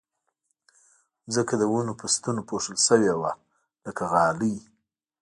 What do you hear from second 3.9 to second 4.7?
غالۍ